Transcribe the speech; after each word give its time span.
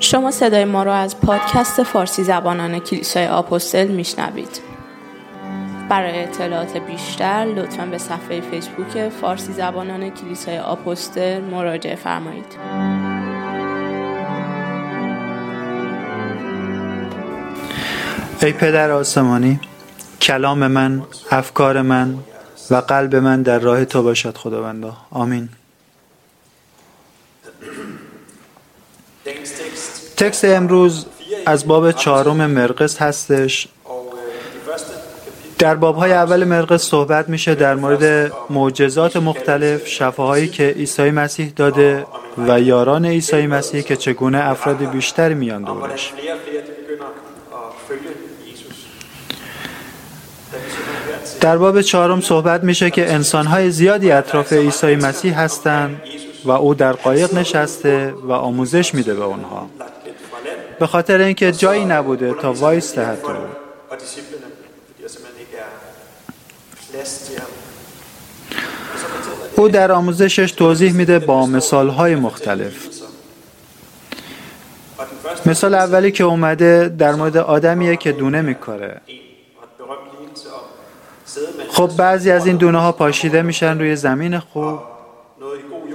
شما 0.00 0.30
صدای 0.30 0.64
ما 0.64 0.82
را 0.82 0.94
از 0.94 1.20
پادکست 1.20 1.82
فارسی 1.82 2.24
زبانان 2.24 2.78
کلیسای 2.78 3.26
آپوستل 3.26 3.86
میشنوید. 3.86 4.60
برای 5.88 6.22
اطلاعات 6.22 6.76
بیشتر 6.76 7.44
لطفا 7.56 7.86
به 7.86 7.98
صفحه 7.98 8.40
فیسبوک 8.40 9.08
فارسی 9.08 9.52
زبانان 9.52 10.10
کلیسای 10.10 10.58
آپوستل 10.58 11.40
مراجعه 11.40 11.96
فرمایید. 11.96 12.56
ای 18.42 18.52
پدر 18.52 18.90
آسمانی 18.90 19.60
کلام 20.22 20.66
من 20.66 21.02
افکار 21.30 21.82
من 21.82 22.14
و 22.70 22.74
قلب 22.74 23.16
من 23.16 23.42
در 23.42 23.58
راه 23.58 23.84
تو 23.84 24.02
باشد 24.02 24.36
خداوندا. 24.36 24.96
آمین. 25.10 25.48
تکست 30.16 30.44
امروز 30.44 31.06
از 31.46 31.66
باب 31.66 31.92
چهارم 31.92 32.46
مرقس 32.46 33.02
هستش. 33.02 33.68
در 35.58 35.74
بابهای 35.74 36.12
اول 36.12 36.44
مرقس 36.44 36.82
صحبت 36.82 37.28
میشه 37.28 37.54
در 37.54 37.74
مورد 37.74 38.32
معجزات 38.50 39.16
مختلف 39.16 39.86
شفاهایی 39.86 40.48
که 40.48 40.68
عیسی 40.68 41.10
مسیح 41.10 41.52
داده 41.56 42.06
و 42.38 42.60
یاران 42.60 43.06
عیسی 43.06 43.46
مسیح 43.46 43.82
که 43.82 43.96
چگونه 43.96 44.38
افراد 44.38 44.90
بیشتری 44.90 45.34
میان 45.34 45.62
دورش. 45.62 46.12
در 51.40 51.58
باب 51.58 51.80
چهارم 51.80 52.20
صحبت 52.20 52.64
میشه 52.64 52.90
که 52.90 53.12
انسانهای 53.12 53.70
زیادی 53.70 54.10
اطراف 54.10 54.52
عیسی 54.52 54.96
مسیح 54.96 55.40
هستند 55.40 56.02
و 56.44 56.50
او 56.50 56.74
در 56.74 56.92
قایق 56.92 57.34
نشسته 57.34 58.14
و 58.22 58.32
آموزش 58.32 58.94
میده 58.94 59.14
به 59.14 59.24
اونها 59.24 59.70
به 60.78 60.86
خاطر 60.86 61.20
اینکه 61.20 61.52
جایی 61.52 61.84
نبوده 61.84 62.34
تا 62.34 62.52
وایسته 62.52 63.04
حتی. 63.04 63.32
او 69.56 69.68
در 69.68 69.92
آموزشش 69.92 70.52
توضیح 70.52 70.92
میده 70.92 71.18
با 71.18 71.46
مثالهای 71.46 72.14
مختلف. 72.14 72.74
مثال 75.46 75.74
اولی 75.74 76.12
که 76.12 76.24
اومده 76.24 76.88
در 76.98 77.14
مورد 77.14 77.36
آدمیه 77.36 77.96
که 77.96 78.12
دونه 78.12 78.42
میکاره. 78.42 79.00
خب 81.68 81.90
بعضی 81.96 82.30
از 82.30 82.46
این 82.46 82.56
دونه 82.56 82.78
ها 82.78 82.92
پاشیده 82.92 83.42
میشن 83.42 83.78
روی 83.78 83.96
زمین 83.96 84.38
خوب 84.38 84.78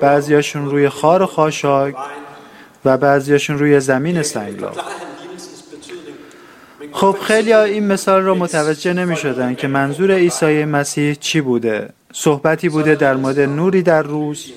بعضیاشون 0.02 0.66
روی 0.66 0.90
خار 0.90 1.22
و 1.22 1.26
خاشاک 1.26 1.96
و 2.86 2.98
بعضیاشون 2.98 3.60
روی 3.60 3.80
زمین 3.80 4.24
سنگلاخ. 4.24 4.78
خب 6.92 7.16
خیلی 7.22 7.54
این 7.54 7.88
مثال 7.88 8.22
رو 8.22 8.36
متوجه 8.36 8.94
نمی 8.94 9.16
شدن 9.16 9.56
که 9.56 9.68
منظور 9.68 10.12
عیسی 10.12 10.66
مسیح 10.66 11.14
چی 11.14 11.42
بوده؟ 11.42 11.90
صحبتی 12.14 12.70
بوده 12.70 12.96
در 12.96 13.16
مورد 13.16 13.40
نوری 13.40 13.82
در 13.82 14.02
روز 14.02 14.52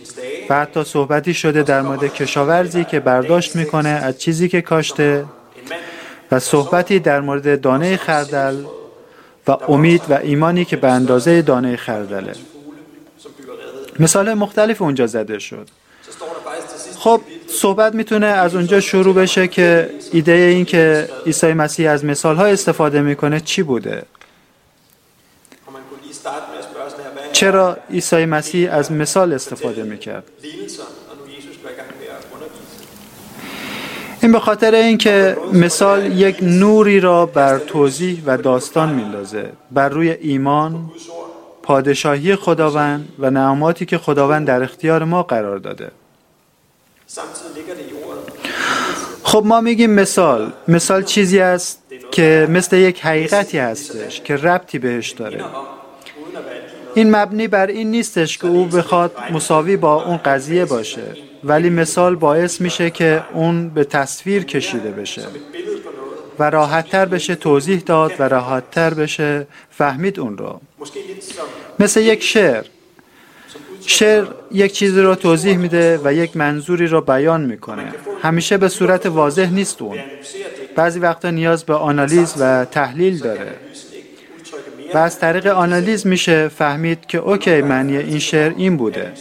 و 0.51 0.61
حتی 0.61 0.85
صحبتی 0.85 1.35
شده 1.35 1.63
در 1.63 1.83
مورد 1.83 2.15
کشاورزی 2.15 2.85
که 2.85 3.01
برداشت 3.01 3.57
می‌کنه 3.57 3.89
از 3.89 4.19
چیزی 4.19 4.49
که 4.49 4.61
کاشته 4.61 5.25
و 6.33 6.39
صحبتی 6.39 6.99
در 6.99 7.21
مورد 7.21 7.61
دانه 7.61 7.97
خردل 7.97 8.55
و 9.47 9.51
امید 9.51 10.03
و 10.09 10.15
ایمانی 10.15 10.65
که 10.65 10.77
به 10.77 10.89
اندازه 10.89 11.43
دانه 11.43 11.77
خردله. 11.77 12.33
مثال 14.01 14.35
مختلف 14.35 14.83
اونجا 14.83 15.07
زده 15.07 15.39
شد. 15.39 15.69
خب 16.99 17.21
صحبت 17.47 17.95
می‌تونه 17.95 18.27
از 18.27 18.55
اونجا 18.55 18.81
شروع 18.81 19.15
بشه 19.15 19.49
که 19.49 19.91
ایده 20.13 20.33
این 20.33 20.65
که 20.65 21.09
عیسی 21.27 21.53
مسیح 21.53 21.91
از 21.91 22.05
مثال 22.05 22.37
های 22.37 22.53
استفاده 22.53 23.01
می‌کنه 23.01 23.41
چی 23.41 23.63
بوده؟ 23.63 24.03
چرا 27.33 27.77
عیسی 27.91 28.25
مسیح 28.25 28.75
از 28.75 28.93
مثال 28.93 29.33
استفاده 29.33 29.83
می‌کرد؟ 29.83 30.25
این 34.25 34.33
به 34.33 34.41
خاطر 34.41 34.75
اینکه 34.75 35.37
مثال 35.53 36.13
یک 36.13 36.39
نوری 36.43 37.01
را 37.01 37.27
بر 37.27 37.59
توضیح 37.59 38.23
و 38.27 38.37
داستان 38.37 38.89
میندازه 38.89 39.53
بر 39.71 39.89
روی 39.89 40.11
ایمان 40.11 40.91
پادشاهی 41.63 42.37
خداوند 42.37 43.09
و 43.19 43.31
نعماتی 43.31 43.87
که 43.87 43.99
خداوند 43.99 44.47
در 44.47 44.63
اختیار 44.63 45.05
ما 45.05 45.23
قرار 45.23 45.59
داده. 45.59 45.91
خب 49.23 49.43
ما 49.47 49.61
میگیم 49.61 49.91
مثال. 49.91 50.53
مثال 50.69 51.03
چیزی 51.03 51.41
است 51.41 51.83
که 52.11 52.47
مثل 52.51 52.77
یک 52.77 53.01
حقیقتی 53.01 53.59
هستش 53.59 54.21
که 54.21 54.37
ربطی 54.37 54.79
بهش 54.79 55.11
داره. 55.11 55.45
این 56.95 57.17
مبنی 57.17 57.49
بر 57.49 57.67
این 57.67 57.91
نیستش 57.91 58.39
که 58.39 58.47
او 58.47 58.65
بخواد 58.65 59.13
مساوی 59.33 59.77
با 59.77 60.05
اون 60.05 60.17
قضیه 60.17 60.65
باشه. 60.65 61.34
ولی 61.45 61.71
مثال 61.71 62.17
باعث 62.17 62.61
میشه 62.61 62.91
که 62.91 63.23
اون 63.33 63.69
به 63.69 63.85
تصویر 63.85 64.45
کشیده 64.45 64.91
بشه 64.91 65.23
و 66.39 66.51
راحتتر 66.51 67.07
بشه 67.07 67.35
توضیح 67.35 67.83
داد 67.87 68.13
و 68.19 68.23
راحتتر 68.23 68.95
بشه 68.95 69.47
فهمید 69.71 70.21
اون 70.21 70.39
رو. 70.39 70.61
مثل 71.79 72.01
یک 72.01 72.23
شعر. 72.23 72.65
شعر 73.87 74.25
یک 74.53 74.73
چیزی 74.73 75.01
رو 75.01 75.15
توضیح 75.15 75.57
میده 75.57 76.01
و 76.05 76.13
یک 76.13 76.37
منظوری 76.37 76.87
رو 76.87 77.01
بیان 77.01 77.45
می‌کنه. 77.45 77.93
همیشه 78.23 78.57
به 78.57 78.69
صورت 78.69 79.07
واضح 79.07 79.51
نیست 79.51 79.83
اون. 79.83 79.99
بعضی 80.77 81.01
وقتا 81.01 81.31
نیاز 81.31 81.65
به 81.65 81.75
آنالیز 81.75 82.35
و 82.39 82.65
تحلیل 82.65 83.19
داره. 83.19 83.53
و 84.95 84.99
از 84.99 85.19
طریق 85.19 85.47
آنالیز 85.47 86.07
میشه 86.07 86.49
فهمید 86.49 87.07
که 87.07 87.19
اوکی 87.19 87.61
معنی 87.63 87.97
این 87.97 88.19
شعر 88.19 88.53
این 88.57 88.77
بوده. 88.77 89.13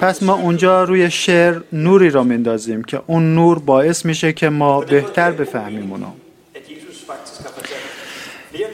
پس 0.00 0.22
ما 0.22 0.34
اونجا 0.34 0.84
روی 0.84 1.10
شعر 1.10 1.60
نوری 1.72 2.10
را 2.10 2.24
مندازیم 2.24 2.84
که 2.84 3.00
اون 3.06 3.34
نور 3.34 3.58
باعث 3.58 4.04
میشه 4.04 4.32
که 4.32 4.48
ما 4.48 4.80
بهتر 4.80 5.30
بفهمیم 5.30 5.92
اونو. 5.92 6.06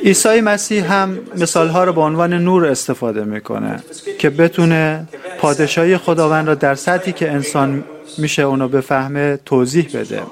عیسی 0.05 0.41
مسیح 0.41 0.93
هم 0.93 1.19
مثالها 1.37 1.85
رو 1.85 1.93
به 1.93 2.01
عنوان 2.01 2.33
نور 2.33 2.67
استفاده 2.67 3.25
می‌کنه 3.25 3.83
که 4.19 4.31
بتونه 4.31 5.09
پادشاهی 5.39 5.97
خداوند 5.97 6.49
را 6.49 6.55
در 6.55 6.75
سطحی 6.75 7.13
که 7.13 7.31
انسان 7.31 7.85
میشه 8.19 8.43
اونو 8.43 8.69
بفهمه 8.69 9.39
توضیح 9.47 9.89
بده. 9.95 10.23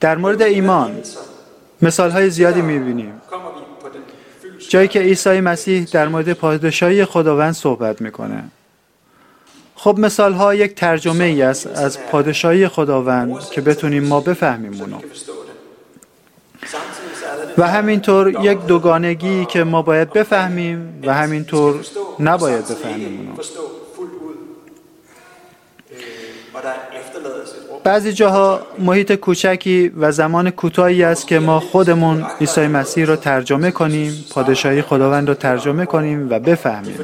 در 0.00 0.16
مورد 0.16 0.42
ایمان 0.42 0.90
مثال 1.82 2.10
های 2.10 2.30
زیادی 2.30 2.62
می‌بینیم. 2.62 3.12
جایی 4.68 4.88
که 4.88 5.00
عیسی 5.00 5.40
مسیح 5.40 5.86
در 5.92 6.08
مورد 6.08 6.32
پادشاهی 6.32 7.04
خداوند 7.04 7.54
صحبت 7.54 8.00
می‌کنه. 8.00 8.44
خب 9.76 9.98
مثال 9.98 10.32
ها 10.32 10.54
یک 10.54 10.74
ترجمه 10.74 11.24
ای 11.24 11.42
است 11.42 11.66
از 11.66 11.98
پادشاهی 12.00 12.68
خداوند 12.68 13.40
که 13.50 13.60
بتونیم 13.60 14.04
ما 14.04 14.20
بفهمیم 14.20 14.80
اونو. 14.80 14.98
و 17.58 17.68
همینطور 17.68 18.44
یک 18.44 18.58
دوگانگی 18.66 19.44
که 19.44 19.64
ما 19.64 19.82
باید 19.82 20.12
بفهمیم 20.12 21.02
و 21.06 21.14
همینطور 21.14 21.80
نباید 22.20 22.68
بفهمیم 22.68 23.18
اونو. 23.18 23.32
بعضی 27.84 28.12
جاها 28.12 28.60
محیط 28.78 29.12
کوچکی 29.12 29.88
و 29.88 30.12
زمان 30.12 30.50
کوتاهی 30.50 31.04
است 31.04 31.26
که 31.26 31.38
ما 31.38 31.60
خودمون 31.60 32.26
عیسی 32.40 32.66
مسیح 32.66 33.04
رو 33.04 33.16
ترجمه 33.16 33.70
کنیم 33.70 34.24
پادشاهی 34.30 34.82
خداوند 34.82 35.28
رو 35.28 35.34
ترجمه 35.34 35.86
کنیم 35.86 36.30
و 36.30 36.38
بفهمیم. 36.38 36.98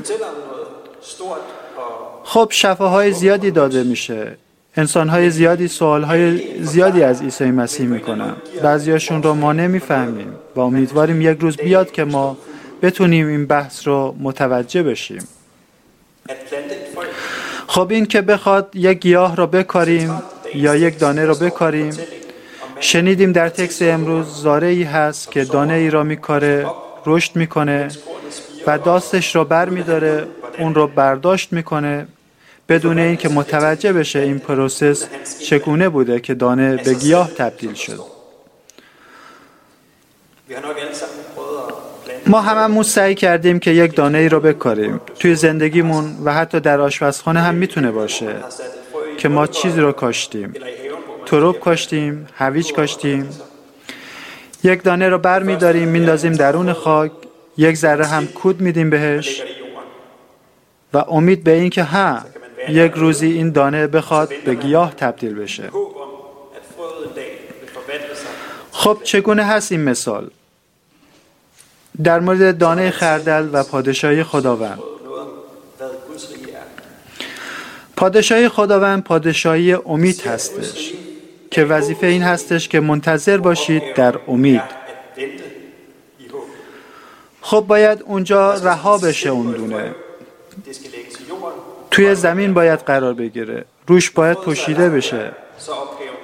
خب 2.32 2.48
شفاهای 2.50 3.12
زیادی 3.12 3.50
داده 3.50 3.82
میشه. 3.82 4.36
انسانهای 4.76 5.30
زیادی 5.30 5.68
سوالهای 5.68 6.40
زیادی 6.62 7.02
از 7.02 7.22
عیسی 7.22 7.44
مسیح 7.44 7.86
می‌کنن. 7.86 8.32
بعضیاشون 8.62 9.22
رو 9.22 9.34
ما 9.34 9.52
نمی‌فهمیم 9.52 10.34
و 10.56 10.60
امیدواریم 10.60 11.20
یک 11.20 11.38
روز 11.40 11.56
بیاد 11.56 11.90
که 11.90 12.04
ما 12.04 12.36
بتونیم 12.82 13.28
این 13.28 13.46
بحث 13.46 13.86
رو 13.86 14.16
متوجه 14.20 14.82
بشیم. 14.82 15.28
خب 17.66 17.90
این 17.90 18.06
که 18.06 18.20
بخواد 18.20 18.70
یک 18.74 18.98
گیاه 18.98 19.36
رو 19.36 19.46
بکاریم 19.46 20.22
یا 20.54 20.76
یک 20.76 20.98
دانه 20.98 21.24
رو 21.24 21.34
بکاریم 21.34 21.92
شنیدیم 22.80 23.32
در 23.32 23.48
تکس 23.48 23.82
امروز 23.82 24.26
زارعی 24.26 24.82
هست 24.82 25.30
که 25.30 25.44
دانه 25.44 25.74
ای 25.74 25.90
را 25.90 26.02
میکاره 26.02 26.66
رشد 27.06 27.36
می‌کنه 27.36 27.88
و 28.66 28.78
داسش 28.78 29.36
رو 29.36 29.44
بر 29.44 29.68
میداره 29.68 30.26
اون 30.58 30.74
رو 30.74 30.86
برداشت 30.86 31.52
می‌کنه 31.52 32.06
بدون 32.72 32.98
اینکه 32.98 33.28
متوجه 33.28 33.92
بشه 33.92 34.18
این 34.18 34.38
process 34.38 35.04
چگونه 35.38 35.88
بوده 35.88 36.20
که 36.20 36.34
دانه 36.34 36.76
به 36.76 36.94
گیاه 36.94 37.30
تبدیل 37.30 37.74
شد. 37.74 38.00
ما 42.26 42.40
هممون 42.40 42.82
سعی 42.82 43.14
کردیم 43.14 43.58
که 43.58 43.70
یک 43.70 43.96
دانه 43.96 44.18
ای 44.18 44.28
رو 44.28 44.40
بکاریم. 44.40 45.00
توی 45.18 45.34
زندگیمون 45.34 46.16
و 46.24 46.34
حتی 46.34 46.60
در 46.60 46.80
آشپزخانه 46.80 47.40
هم 47.40 47.54
می‌تونه 47.54 47.90
باشه 47.90 48.34
که 49.18 49.28
ما 49.28 49.46
چیزی 49.46 49.80
رو 49.80 49.92
کاشتیم. 49.92 50.54
تروب 51.26 51.60
کاشتیم 51.60 52.26
هویج 52.34 52.72
کاشتیم. 52.72 53.28
یک 54.64 54.82
دانه 54.82 55.08
رو 55.08 55.18
بر 55.18 55.42
میداریم 55.42 55.88
میندازیم 55.88 56.32
درون 56.32 56.72
خاک 56.72 57.12
یک 57.56 57.76
ذره 57.76 58.06
هم 58.06 58.26
کود 58.26 58.60
میدیم 58.60 58.90
بهش 58.90 59.42
و 60.94 60.98
امید 60.98 61.44
به 61.44 61.52
این 61.52 61.70
که 61.70 61.82
ها 61.82 62.18
یک 62.68 62.92
روزی 62.92 63.26
این 63.26 63.50
دانه 63.50 63.86
بخواد 63.86 64.32
به 64.44 64.54
گیاه 64.54 64.94
تبدیل 64.94 65.34
بشه. 65.34 65.70
خب 68.72 68.98
چگونه 69.04 69.44
هست 69.44 69.72
این 69.72 69.80
مثال؟ 69.80 70.30
در 72.04 72.20
مورد 72.20 72.58
دانه 72.58 72.90
خردل 72.90 73.48
و 73.52 73.62
پادشاهی 73.62 74.22
خداوند. 74.22 74.78
پادشاهی 77.96 78.48
خداوند 78.48 79.04
پادشاهی 79.04 79.72
امید 79.72 80.20
هستش 80.20 80.92
که 81.50 81.64
وظیفه 81.64 82.06
این 82.06 82.22
هستش 82.22 82.68
که 82.68 82.80
منتظر 82.80 83.36
باشید 83.36 83.94
در 83.94 84.18
امید. 84.28 84.62
خب 87.40 87.60
باید 87.60 88.02
اونجا 88.02 88.54
رها 88.54 88.98
بشه 88.98 89.28
اون 89.28 89.52
دونه. 89.52 89.94
توی 91.92 92.14
زمین 92.14 92.54
باید 92.54 92.78
قرار 92.78 93.14
بگیره. 93.14 93.64
روش 93.86 94.10
باید 94.10 94.36
پوشیده 94.36 94.90
بشه. 94.90 95.30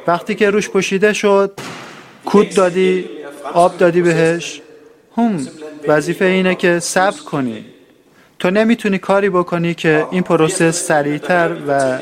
وقتی 0.07 0.35
که 0.35 0.51
روش 0.51 0.69
پوشیده 0.69 1.13
شد 1.13 1.53
کود 2.25 2.55
دادی 2.55 3.11
آب 3.55 3.77
دادی 3.77 4.03
بهش. 4.03 4.63
هم 5.17 5.49
وظیفه 5.89 6.25
اینه 6.25 6.55
که 6.55 6.79
صبر 6.79 7.21
کنی. 7.31 7.65
تو 8.39 8.51
نمی‌تونی 8.51 8.99
کاری 8.99 9.31
بکنی 9.31 9.75
که 9.75 10.07
این 10.11 10.23
پروسه 10.23 10.71
سریعتر 10.73 11.57
و 11.69 11.99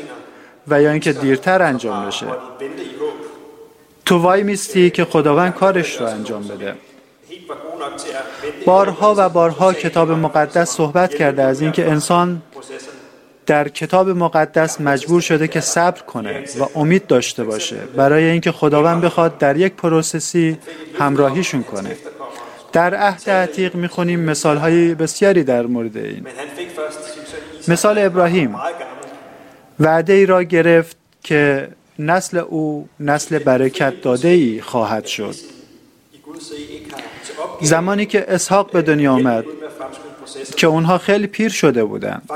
و 0.67 0.81
یا 0.81 0.91
اینکه 0.91 1.13
دیرتر 1.13 1.61
انجام 1.61 2.07
بشه. 2.07 2.25
تو 4.05 4.17
وای 4.17 4.43
میستی 4.43 4.89
که 4.89 5.05
خداوند 5.05 5.53
کارش 5.53 6.01
رو 6.01 6.07
انجام 6.07 6.47
بده. 6.47 6.75
بارها 8.65 9.15
و 9.17 9.29
بارها 9.29 9.73
کتاب 9.73 10.11
مقدس 10.11 10.69
صحبت 10.69 11.15
کرده 11.15 11.43
از 11.43 11.61
اینکه 11.61 11.89
انسان 11.91 12.41
در 13.47 13.67
کتاب 13.67 14.09
مقدس 14.09 14.81
مجبور 14.81 15.21
شده 15.21 15.47
که 15.47 15.61
صبر 15.61 16.01
کنه 16.01 16.43
و 16.59 16.79
امید 16.79 17.07
داشته 17.07 17.43
باشه 17.43 17.75
برای 17.75 18.23
اینکه 18.23 18.51
خداوند 18.51 19.01
بخواد 19.01 19.37
در 19.37 19.57
یک 19.57 19.73
پروسسی 19.73 20.57
همراهیشون 20.99 21.63
کنه. 21.63 21.95
در 22.73 22.95
عهد 22.95 23.29
عتیق 23.29 23.75
می‌خونیم 23.75 24.19
مثال 24.19 24.57
های 24.57 24.95
بسیاری 24.95 25.43
در 25.43 25.65
مورد 25.65 25.97
این. 25.97 26.27
مثال 27.67 27.97
ابراهیم. 27.97 28.55
وعده 29.79 30.13
ای 30.13 30.25
را 30.25 30.43
گرفت 30.43 30.97
که 31.23 31.67
نسل 31.99 32.37
او 32.37 32.89
نسل 32.99 33.39
برکت 33.39 34.01
داده 34.01 34.27
ای 34.27 34.61
خواهد 34.61 35.05
شد. 35.05 35.35
زمانی 37.61 38.05
که 38.05 38.25
اسحاق 38.33 38.71
به 38.71 38.81
دنیا 38.81 39.13
آمد 39.13 39.45
که 40.55 40.67
اونها 40.67 40.97
خیلی 40.97 41.27
پیر 41.27 41.49
شده 41.49 41.83
بودند. 41.83 42.29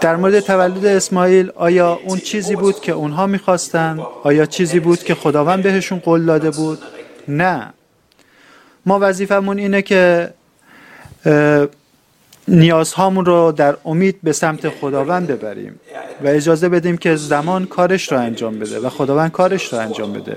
در 0.00 0.16
مورد 0.16 0.40
تولد 0.40 0.86
اسماعیل 0.86 1.50
آیا 1.54 2.00
اون 2.04 2.18
چیزی 2.18 2.56
بود 2.56 2.80
که 2.80 2.92
اونها 2.92 3.26
می‌خواستند؟ 3.26 4.00
آیا 4.22 4.46
چیزی 4.46 4.80
بود 4.80 5.02
که 5.02 5.14
خداوند 5.14 5.62
بهشون 5.62 5.98
قول 5.98 6.24
داده 6.26 6.50
بود؟ 6.50 6.78
نه. 7.28 7.72
ما 8.86 8.98
وظیفمون 9.02 9.58
اینه 9.58 9.82
که 9.82 10.30
نیازهامون 12.48 13.24
رو 13.24 13.52
در 13.52 13.76
امید 13.84 14.18
به 14.22 14.32
سمت 14.32 14.68
خداوند 14.68 15.26
ببریم 15.26 15.80
و 16.24 16.26
اجازه 16.26 16.68
بدیم 16.68 16.96
که 16.96 17.16
زمان 17.16 17.66
کارش 17.66 18.12
رو 18.12 18.18
انجام 18.18 18.58
بده 18.58 18.80
و 18.80 18.88
خداوند 18.88 19.32
کارش 19.32 19.72
رو 19.72 19.78
انجام 19.78 20.12
بده. 20.12 20.36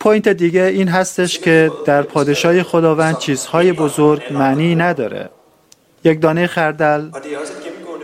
پوینت 0.00 0.28
دیگه 0.28 0.62
این 0.62 0.88
هستش 0.88 1.38
که 1.38 1.70
در 1.84 2.02
پادشاهی 2.02 2.62
خداوند 2.62 3.18
چیزهای 3.18 3.72
بزرگ 3.72 4.22
معنی 4.30 4.74
نداره. 4.74 5.30
یک 6.04 6.20
دانه 6.20 6.46
خردل 6.46 7.10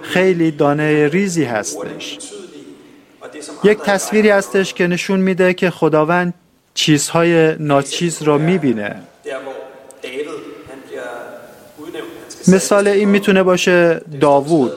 خیلی 0.02 0.50
دانه 0.50 1.08
ریزی 1.08 1.44
هستش. 1.44 2.18
یک 3.64 3.78
تصویری 3.78 4.28
هستش 4.28 4.74
که 4.74 4.86
نشون 4.86 5.20
میده 5.20 5.54
که 5.54 5.70
خداوند 5.70 6.34
چیزهای 6.74 7.56
ناچیز 7.58 8.22
را 8.22 8.38
می‌بینه. 8.38 8.96
مثال 12.48 12.88
این 12.88 13.08
می‌تونه 13.08 13.42
باشه 13.42 14.00
داوود. 14.20 14.72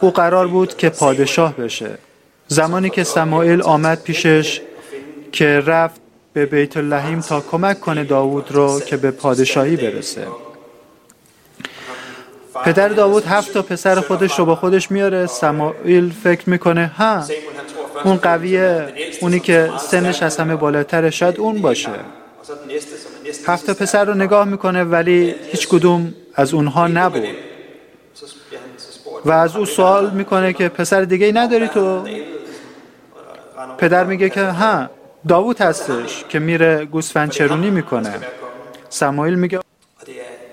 او 0.00 0.10
قرار 0.10 0.48
بود 0.48 0.76
که 0.76 0.88
پادشاه 0.88 1.56
بشه. 1.56 1.98
زمانی 2.48 2.90
که 2.90 3.04
سمایل 3.04 3.62
آمد 3.62 4.02
پیشش 4.02 4.60
که 5.32 5.60
رفت 5.66 6.00
به 6.32 6.46
بیت 6.46 6.76
اللحیم 6.76 7.20
تا 7.20 7.40
کمک 7.40 7.80
کنه 7.80 8.04
داوود 8.04 8.52
رو 8.52 8.80
که 8.80 8.96
به 8.96 9.10
پادشاهی 9.10 9.76
برسه. 9.76 10.26
پدر 12.64 12.88
داوود 12.88 13.24
هفت 13.24 13.52
تا 13.52 13.62
پسر 13.62 14.00
خودش 14.00 14.38
رو 14.38 14.44
با 14.44 14.54
خودش 14.54 14.90
میاره. 14.90 15.26
سمایل 15.26 16.12
فکر 16.24 16.50
می‌کنه 16.50 16.86
ها 16.86 17.24
اون 18.04 18.16
قویه 18.16 18.88
اونی 19.20 19.40
که 19.40 19.70
سنش 19.78 20.22
از 20.22 20.36
همه 20.36 20.56
بالاتره 20.56 21.10
شاید 21.10 21.40
اون 21.40 21.62
باشه. 21.62 21.90
هفت 23.46 23.70
پسر 23.70 24.04
رو 24.04 24.14
نگاه 24.14 24.44
می‌کنه 24.44 24.84
ولی 24.84 25.34
هیچ 25.50 25.68
کدوم 25.68 26.14
از 26.34 26.54
اونها 26.54 26.86
نبود. 26.86 27.22
و 29.24 29.30
از 29.30 29.56
او 29.56 29.66
سوال 29.66 30.10
می‌کنه 30.10 30.52
که 30.52 30.68
پسر 30.68 31.02
دیگه 31.02 31.32
نداری 31.32 31.68
تو؟ 31.68 32.04
پدر 33.78 34.04
میگه 34.04 34.30
که 34.30 34.44
ها 34.44 34.88
داوود 35.28 35.60
هستش 35.60 36.24
که 36.28 36.38
میره 36.38 36.84
گوسفند 36.84 37.30
چرونی 37.30 37.70
می‌کنه. 37.70 38.14
سمایل 38.88 39.34
میگه 39.34 39.60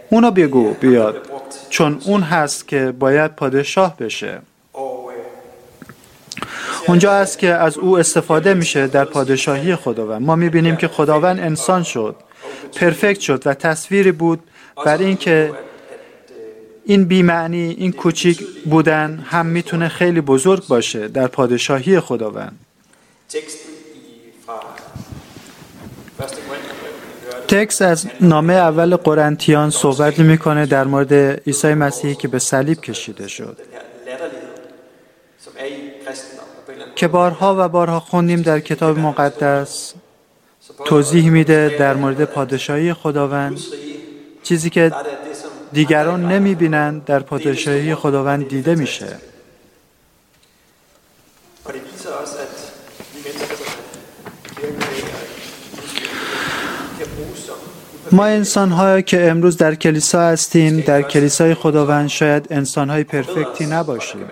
اونو 0.10 0.32
بگو 0.32 0.74
بیاد. 0.74 1.30
چون 1.70 2.02
اون 2.06 2.22
هست 2.22 2.68
که 2.68 2.94
باید 3.00 3.36
پادشاه 3.36 3.98
بشه. 3.98 4.42
اونجا 6.88 7.12
است 7.12 7.40
که 7.40 7.48
از 7.48 7.78
او 7.78 8.00
استفاده 8.00 8.54
میشه 8.54 8.88
در 8.88 9.06
پادشاهی 9.06 9.76
خداوند 9.76 10.22
ما 10.22 10.36
می‌بینیم 10.36 10.76
که 10.76 10.88
خداوند 10.88 11.40
انسان 11.40 11.84
شد 11.84 12.16
پرفکت 12.76 13.20
شد 13.20 13.48
و 13.48 13.54
تصویری 13.54 14.12
بود 14.12 14.40
بر 14.86 14.98
اینکه 14.98 15.54
این 16.86 17.06
بیمعنی 17.06 17.76
این 17.78 17.92
کوچیک 17.92 18.48
بودن 18.66 19.26
هم 19.30 19.46
می‌تونه 19.46 19.88
خیلی 19.88 20.22
بزرگ 20.22 20.68
باشه 20.68 21.08
در 21.08 21.28
پادشاهی 21.28 22.00
خداوند. 22.00 22.60
تکس 27.48 27.82
از 27.82 28.08
نامه 28.22 28.54
اول 28.54 28.96
قرنتیان 28.96 29.70
صحبت 29.70 30.20
می‌کنه 30.20 30.66
در 30.66 30.84
مورد 30.84 31.14
عیسی 31.14 31.74
مسیحی 31.74 32.16
که 32.16 32.28
به 32.28 32.40
صلیب 32.40 32.82
کشیده 32.82 33.28
شد. 33.28 33.58
که 36.96 37.08
بارها 37.08 37.56
و 37.60 37.70
بارها 37.70 38.00
خوندیم 38.00 38.42
در 38.42 38.60
کتاب 38.60 39.00
مقدس 39.00 39.94
توضیح 40.86 41.30
میده 41.30 41.76
در 41.80 41.94
مورد 41.94 42.26
پادشاهی 42.26 42.94
خداوند 42.94 43.60
چیزی 44.44 44.70
که 44.70 44.92
دیگران 45.74 46.32
نمی 46.32 46.56
بینند 46.56 47.06
در 47.06 47.20
پادشاهی 47.20 47.96
خداوند 47.96 48.48
دیده 48.48 48.76
میشه. 48.76 49.35
ما 58.16 58.26
انسان 58.26 58.72
های 58.72 59.04
که 59.04 59.30
امروز 59.30 59.58
در 59.58 59.76
کلیسا 59.76 60.22
هستیم 60.22 60.80
در 60.80 61.02
کلیسای 61.02 61.54
خداوند 61.54 62.10
شاید 62.10 62.48
انسان 62.50 62.90
های 62.90 63.04
پرفکتی 63.04 63.66
نباشیم. 63.66 64.30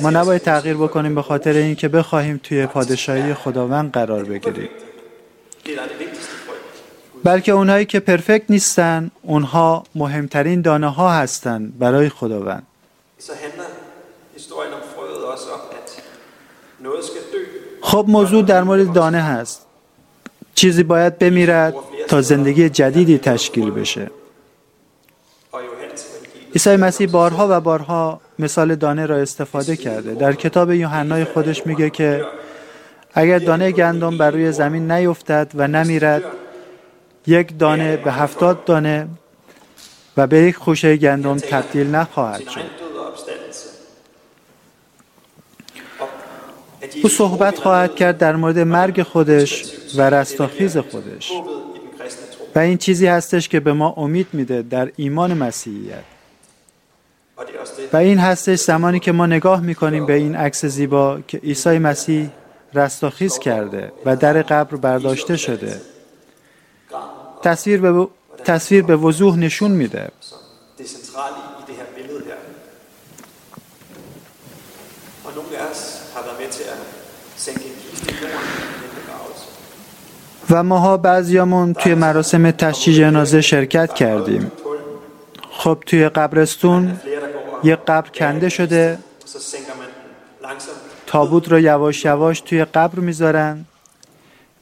ما 0.00 0.10
نباید 0.10 0.42
تغییر 0.42 0.76
بکنیم 0.76 1.14
به 1.14 1.22
خاطر 1.22 1.52
اینکه 1.52 1.88
بخواهیم 1.88 2.40
توی 2.42 2.66
پادشاهی 2.66 3.34
خداوند 3.34 3.92
قرار 3.92 4.24
بگیریم. 4.24 4.68
بلکه 7.24 7.52
اونهایی 7.52 7.84
که 7.84 8.00
پرفکت 8.00 8.50
نیستن 8.50 9.10
اونها 9.22 9.84
مهمترین 9.94 10.60
دانه 10.60 10.88
ها 10.88 11.12
هستند 11.12 11.78
برای 11.78 12.08
خداوند. 12.08 12.66
خب 17.82 18.04
موضوع 18.08 18.42
در 18.42 18.62
مورد 18.62 18.92
دانه 18.92 19.22
هست. 19.22 19.66
چیزی 20.54 20.82
باید 20.82 21.18
بمیرد. 21.18 21.74
تا 22.08 22.20
زندگی 22.20 22.68
جدیدی 22.68 23.18
تشکیل 23.18 23.70
بشه. 23.70 24.10
عیسی 26.54 26.76
مسیح 26.76 27.10
بارها 27.10 27.46
و 27.50 27.60
بارها 27.60 28.20
مثال 28.38 28.74
دانه 28.74 29.06
را 29.06 29.16
استفاده 29.16 29.76
کرده. 29.76 30.14
در 30.14 30.32
کتاب 30.32 30.72
یوحنای 30.72 31.24
خودش 31.24 31.66
میگه 31.66 31.90
که 31.90 32.24
اگر 33.14 33.38
دانه 33.38 33.70
گندم 33.70 34.18
بر 34.18 34.30
روی 34.30 34.52
زمین 34.52 34.92
نیفتد 34.92 35.50
و 35.54 35.68
نمیرد 35.68 36.22
یک 37.26 37.58
دانه 37.58 37.96
به 37.96 38.12
هفتاد 38.12 38.64
دانه 38.64 39.08
و 40.16 40.26
به 40.26 40.38
یک 40.38 40.56
خوشه 40.56 40.96
گندم 40.96 41.36
تبدیل 41.36 41.94
نخواهد 41.94 42.48
شد. 42.48 42.88
او 47.02 47.08
صحبت 47.08 47.58
خواهد 47.58 47.94
کرد 47.94 48.18
در 48.18 48.36
مورد 48.36 48.58
مرگ 48.58 49.02
خودش 49.02 49.64
و 49.96 50.10
رستاخیز 50.10 50.76
خودش. 50.76 51.32
این 52.58 52.78
چیزی 52.78 53.06
هستش 53.06 53.48
که 53.48 53.60
به 53.60 53.72
ما 53.72 53.94
امید 53.96 54.26
میده 54.32 54.62
در 54.62 54.92
ایمان 54.96 55.34
مسیحیت. 55.34 56.04
و 57.92 57.96
این 57.96 58.18
هستش 58.18 58.58
زمانی 58.58 59.00
که 59.00 59.12
ما 59.12 59.26
نگاه 59.26 59.60
می‌کنیم 59.60 60.06
به 60.06 60.12
این 60.12 60.36
عکس 60.36 60.64
زیبا 60.64 61.20
که 61.28 61.38
عیسی 61.38 61.78
مسیح 61.78 62.30
رستاخیز 62.74 63.38
کرده 63.38 63.92
و 64.04 64.16
در 64.16 64.42
قبر 64.42 64.76
برداشته 64.76 65.36
شده. 65.36 65.80
تصویر 67.42 67.80
به, 67.80 68.08
تصویر 68.44 68.82
به 68.82 68.96
وضوح 68.96 69.36
نشون 69.36 69.70
میده. 69.70 70.10
و 80.50 80.62
ماها 80.62 80.96
بعضیامون 80.96 81.72
توی 81.72 81.94
مراسم 81.94 82.50
تشییع 82.50 82.96
جنازه 82.96 83.40
شرکت 83.40 83.94
کردیم. 83.94 84.52
خب 85.50 85.78
توی 85.86 86.08
قبرستون 86.08 87.00
یه 87.64 87.76
قبر 87.76 88.08
کنده 88.08 88.48
شده. 88.48 88.98
تابوت 91.06 91.48
رو 91.48 91.60
یواش 91.60 92.04
یواش 92.04 92.40
توی 92.40 92.64
قبر 92.64 92.98
می‌ذارن. 92.98 93.64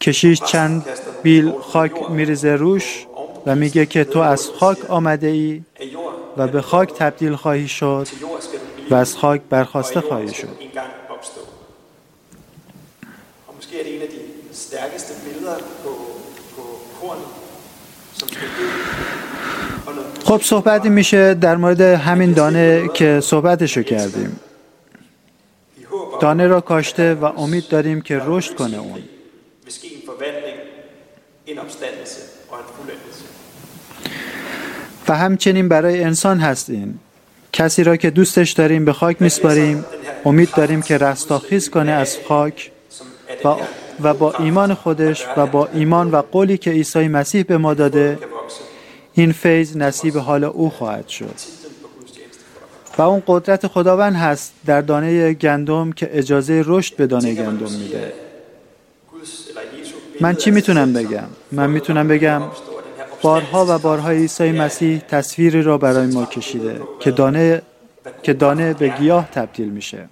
کشیش 0.00 0.42
چند 0.42 0.84
بیل 1.22 1.52
خاک 1.60 2.10
میریزه 2.10 2.54
روش 2.54 3.06
و 3.46 3.54
میگه 3.54 3.86
که 3.86 4.04
تو 4.04 4.18
از 4.18 4.50
خاک 4.50 4.90
آمده 4.90 5.26
ای 5.26 5.62
و 6.36 6.46
به 6.48 6.62
خاک 6.62 6.92
تبدیل 6.94 7.34
خواهی 7.36 7.68
شد 7.68 8.08
و 8.90 8.94
از 8.94 9.16
خاک 9.16 9.40
برخواسته 9.50 10.00
خواهی 10.00 10.34
شد. 10.34 10.48
خب 20.24 20.40
صحبتی 20.42 20.88
میشه 20.88 21.34
در 21.34 21.56
مورد 21.56 21.80
همین 21.80 22.32
دانه 22.32 22.88
که 22.94 23.20
صحبتشو 23.20 23.82
کردیم. 23.82 24.40
دانه 26.20 26.46
را 26.46 26.60
کاشته 26.60 27.14
و 27.14 27.24
امید 27.24 27.68
داریم 27.68 28.00
که 28.00 28.20
رشد 28.24 28.54
کنه 28.54 28.76
اون. 28.76 29.02
و 35.08 35.16
همچنین 35.16 35.68
برای 35.68 36.04
انسان 36.04 36.38
هستیم 36.38 37.00
کسی 37.52 37.84
را 37.84 37.96
که 37.96 38.10
دوستش 38.10 38.52
داریم 38.52 38.84
به 38.84 38.92
خاک 38.92 39.22
میسپاریم. 39.22 39.84
امید 40.24 40.50
داریم 40.56 40.82
که 40.82 40.98
رستاخیز 40.98 41.70
کنه 41.70 41.92
از 41.92 42.16
خاک 42.28 42.70
و, 43.44 43.54
و 44.02 44.14
با 44.14 44.32
ایمان 44.32 44.74
خودش 44.74 45.26
و 45.36 45.46
با 45.46 45.68
ایمان 45.72 46.10
و 46.10 46.22
قولی 46.22 46.58
که 46.58 46.70
عیسی 46.70 47.08
مسیح 47.08 47.42
به 47.42 47.58
ما 47.58 47.74
داده 47.74 48.18
این 49.14 49.32
فیض 49.32 49.76
نصیب 49.76 50.18
حال 50.18 50.44
او 50.44 50.70
خواهد 50.70 51.08
شد. 51.08 51.34
و 52.98 53.02
اون 53.02 53.22
قدرت 53.26 53.66
خداوند 53.66 54.16
هست 54.16 54.52
در 54.66 54.80
دانه 54.80 55.32
گندم 55.32 55.92
که 55.92 56.18
اجازه 56.18 56.62
رشد 56.66 56.96
به 56.96 57.06
دانه 57.06 57.34
گندم 57.34 57.72
میده. 57.72 58.12
من 60.20 60.34
چی 60.34 60.50
می‌تونم 60.50 60.92
بگم؟ 60.92 61.28
من 61.52 61.70
می‌تونم 61.70 62.08
بگم 62.08 62.42
بارها 63.22 63.66
و 63.68 63.78
بارها 63.78 64.10
عیسی 64.10 64.52
مسیح 64.52 64.98
تصویری 64.98 65.62
را 65.62 65.78
برای 65.78 66.06
ما 66.06 66.24
کشیده 66.26 66.80
که 67.00 67.10
دانه 67.10 67.62
که 68.22 68.32
دانه 68.32 68.74
به 68.74 68.88
گیاه 68.88 69.28
تبدیل 69.30 69.68
میشه. 69.68 70.08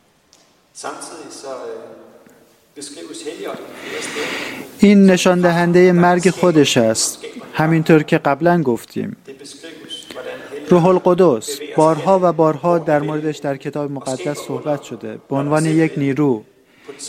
این 4.79 5.11
نشان 5.11 5.41
دهنده 5.41 5.93
مرگ 5.93 6.31
خودش 6.31 6.77
است. 6.77 7.19
همینطور 7.53 8.03
که 8.03 8.19
قبلا 8.19 8.63
گفتیم. 8.63 9.17
روح 10.69 10.87
القدس 10.87 11.59
بارها 11.77 12.21
و 12.23 12.33
بارها 12.33 12.79
در 12.79 13.01
موردش 13.01 13.39
در 13.39 13.57
کتاب 13.57 13.91
مقدس 13.91 14.39
صحبت 14.39 14.83
شده. 14.83 15.19
به 15.29 15.37
عنوان 15.37 15.67
یک 15.67 15.93
نیرو. 15.97 16.45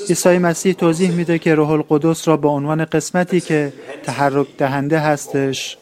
عیسی 0.10 0.38
مسیح 0.38 0.74
توضیح 0.74 1.12
میده 1.12 1.39
که 1.39 1.55
روح 1.55 1.69
القدس 1.69 2.27
را 2.27 2.38
به 2.38 2.48
عنوان 2.48 2.86
قسمتی 2.86 3.41
که 3.41 3.74
تحرک 4.03 4.48
دهنده 4.57 5.00
هستش 5.00 5.77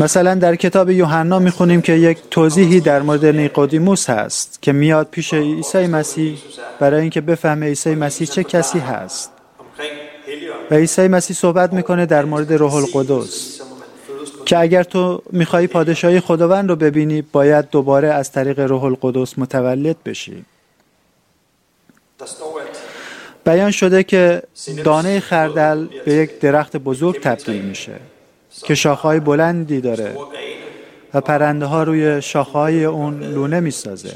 مثلا 0.00 0.34
در 0.34 0.56
کتاب 0.56 0.90
یوحنا 0.90 1.38
می‌خونیم 1.38 1.80
که 1.82 1.92
یک 1.92 2.18
توضیحی 2.30 2.80
در 2.80 3.02
مورد 3.02 3.26
نیقودیموس 3.26 4.10
هست 4.10 4.62
که 4.62 4.72
میاد 4.72 5.08
پیش 5.10 5.34
عیسی 5.34 5.86
مسیح 5.86 6.38
برای 6.80 7.00
اینکه 7.00 7.20
بفهمه 7.20 7.66
عیسی 7.66 7.94
مسیح 7.94 8.26
چه 8.26 8.44
کسی 8.44 8.78
هست. 8.78 9.30
و 10.70 10.74
عیسی 10.74 11.08
مسیح 11.08 11.36
صحبت 11.36 11.72
می‌کنه 11.72 12.06
در 12.06 12.24
مورد 12.24 12.52
روح 12.52 12.74
القدس 12.74 13.60
که 14.44 14.58
اگر 14.58 14.82
تو 14.82 15.22
می‌خوای 15.32 15.66
پادشاهی 15.66 16.20
خداوند 16.20 16.70
رو 16.70 16.76
ببینی 16.76 17.22
باید 17.22 17.70
دوباره 17.70 18.08
از 18.08 18.32
طریق 18.32 18.60
روح 18.60 18.84
القدس 18.84 19.38
متولد 19.38 19.96
بشی. 20.04 20.44
بیان 23.44 23.70
شده 23.70 24.02
که 24.02 24.42
دانه 24.84 25.20
خردل 25.20 25.86
به 26.04 26.12
یک 26.12 26.40
درخت 26.40 26.76
بزرگ 26.76 27.20
تبدیل 27.20 27.62
میشه. 27.62 27.92
که 28.62 28.74
شاخهای 28.74 29.20
بلندی 29.20 29.80
داره 29.80 30.16
و 31.14 31.20
پرنده 31.20 31.66
ها 31.66 31.82
روی 31.82 32.22
شاخهای 32.22 32.84
اون 32.84 33.22
لونه 33.22 33.60
می‌سازه. 33.60 34.14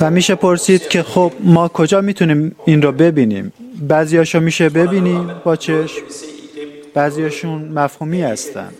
و 0.00 0.10
میشه 0.10 0.34
پرسید 0.34 0.88
که 0.88 1.02
خب 1.02 1.32
ما 1.40 1.68
کجا 1.68 2.00
می‌تونیم 2.00 2.56
این 2.64 2.82
رو 2.82 2.92
ببینیم؟ 2.92 3.52
بعضیاشو 3.88 4.40
میشه 4.40 4.68
ببینیم 4.68 5.34
با 5.44 5.56
چشم. 5.56 6.02
بعضیاشون 6.94 7.68
مفهومی 7.68 8.22
هستن. 8.22 8.72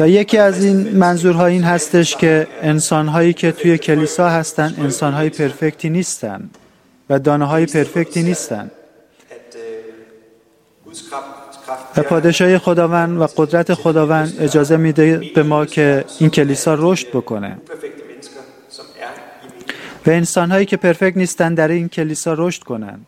و 0.00 0.08
یکی 0.08 0.38
از 0.38 0.64
این 0.64 0.96
منظورها 0.96 1.46
این 1.46 1.64
هستش 1.64 2.16
که 2.16 2.46
انسانهایی 2.62 3.32
که 3.32 3.52
توی 3.52 3.78
کلیسا 3.78 4.28
هستن 4.28 4.74
انسانهای 4.78 5.30
پرفکتی 5.30 5.90
نیستن 5.90 6.50
و 7.10 7.18
دانه 7.18 7.44
های 7.44 7.66
پرفکتی 7.66 8.22
نیستن. 8.22 8.70
و 11.96 12.02
پادشاهی 12.02 12.58
خداوند 12.58 13.20
و 13.20 13.26
قدرت 13.36 13.74
خداوند 13.74 14.36
اجازه 14.40 14.76
میده 14.76 15.22
به 15.34 15.42
ما 15.42 15.66
که 15.66 16.04
این 16.18 16.30
کلیسا 16.30 16.76
رشد 16.78 17.08
بکنه. 17.08 17.56
و 20.06 20.10
انسان 20.10 20.50
هایی 20.50 20.66
که 20.66 20.76
پرفکت 20.76 21.16
نیستن 21.16 21.54
در 21.54 21.68
این 21.68 21.88
کلیسا 21.88 22.34
رشد 22.38 22.62
کنن. 22.62 23.00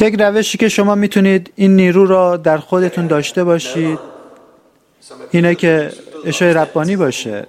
یک 0.00 0.20
روشی 0.20 0.58
که 0.58 0.68
شما 0.68 0.94
می‌تونید 0.94 1.52
این 1.56 1.76
نیرو 1.76 2.06
را 2.06 2.36
در 2.36 2.58
خودتون 2.58 3.06
داشته 3.06 3.44
باشید. 3.44 3.98
اینه 5.30 5.54
که 5.54 5.92
اشای 6.24 6.54
ربانی 6.54 6.96
باشه 6.96 7.46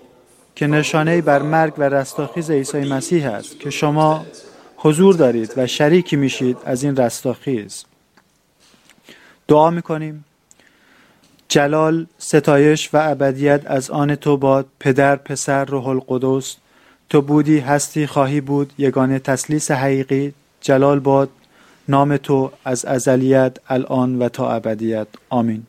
که 0.56 0.68
نشانه 0.68 1.22
بر 1.22 1.42
مرگ 1.42 1.74
و 1.78 1.84
رستاخیز 1.84 2.52
عیسی 2.52 2.78
مسیح 2.78 3.28
است 3.30 3.60
که 3.60 3.70
شما 3.70 4.26
حضور 4.78 5.16
دارید 5.16 5.54
و 5.58 5.68
شریکی 5.68 6.16
میشید 6.16 6.58
از 6.66 6.84
این 6.84 6.98
رستاخیز. 6.98 7.86
دعا 9.48 9.70
می‌کنیم. 9.70 10.26
جلال 11.50 12.06
ستایش 12.18 12.90
و 12.94 12.98
ابدیت 13.12 13.62
از 13.66 13.90
آن 13.90 14.16
تو 14.16 14.38
باد 14.38 14.66
پدر 14.80 15.16
پسر 15.16 15.66
روح 15.66 15.88
القدس. 15.88 16.56
تو 17.10 17.22
بودی 17.22 17.60
هستی 17.60 18.08
خواهی 18.08 18.42
بود 18.42 18.74
یگانه 18.78 19.20
تسلیس 19.20 19.72
حقیقی. 19.72 20.34
جلال 20.62 21.00
باد. 21.00 21.30
نام 21.92 22.18
تو 22.18 22.52
از 22.66 22.86
ازلیت 22.86 23.58
الان 23.68 24.20
و 24.20 24.30
تا 24.30 24.52
ابدیت. 24.52 25.08
آمین. 25.30 25.64